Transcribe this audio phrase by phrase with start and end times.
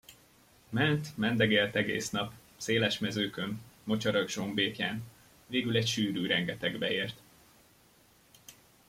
[0.71, 5.03] Ment, mendegélt egész nap, széles mezőkön, mocsarak zsombékján,
[5.47, 7.21] végül egy sűrű rengetegbe ért.